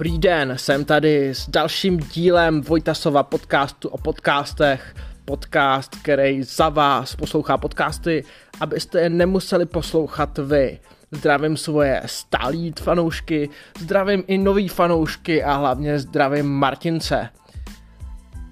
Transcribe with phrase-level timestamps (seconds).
[0.00, 4.94] Dobrý den, jsem tady s dalším dílem Vojtasova podcastu o podcastech.
[5.24, 8.24] Podcast, který za vás poslouchá podcasty,
[8.60, 10.78] abyste je nemuseli poslouchat vy.
[11.10, 17.28] Zdravím svoje stálí fanoušky, zdravím i nový fanoušky a hlavně zdravím Martince.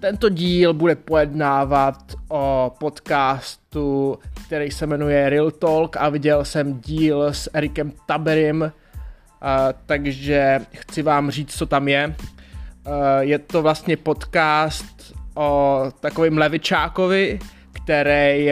[0.00, 7.24] Tento díl bude pojednávat o podcastu, který se jmenuje Real Talk a viděl jsem díl
[7.24, 8.72] s Erikem Taberim,
[9.86, 12.14] takže chci vám říct, co tam je.
[13.20, 17.38] Je to vlastně podcast o takovým levičákovi,
[17.72, 18.50] který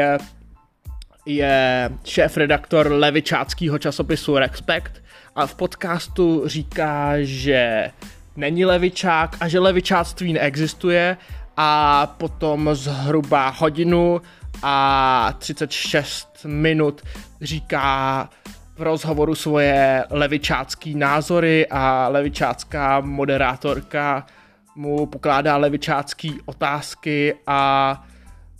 [1.26, 4.92] je šéf-redaktor levičáckého časopisu Respect
[5.34, 7.90] a v podcastu říká, že
[8.36, 11.16] není levičák a že levičáctví neexistuje
[11.56, 14.20] a potom zhruba hodinu
[14.62, 17.02] a 36 minut
[17.40, 18.28] říká
[18.76, 24.26] v rozhovoru svoje levičácký názory a levičácká moderátorka
[24.74, 28.04] mu pokládá levičácký otázky a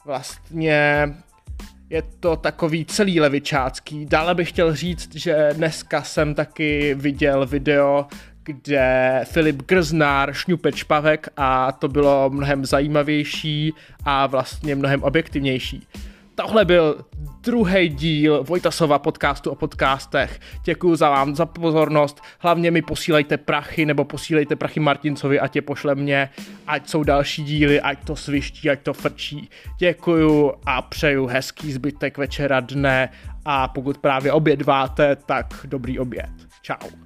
[0.04, 1.08] vlastně
[1.90, 4.06] je to takový celý levičácký.
[4.06, 8.06] Dále bych chtěl říct, že dneska jsem taky viděl video,
[8.42, 13.72] kde Filip Grznár šňupe čpavek a to bylo mnohem zajímavější
[14.04, 15.86] a vlastně mnohem objektivnější.
[16.34, 17.04] Tohle byl
[17.46, 20.40] druhý díl Vojtasova podcastu o podcastech.
[20.64, 22.22] Děkuji za vám za pozornost.
[22.38, 26.28] Hlavně mi posílejte prachy nebo posílejte prachy Martincovi, ať je pošle mě,
[26.66, 29.50] ať jsou další díly, ať to sviští, ať to frčí.
[29.78, 33.08] Děkuju a přeju hezký zbytek večera dne
[33.44, 36.30] a pokud právě obědváte, tak dobrý oběd.
[36.62, 37.05] Ciao.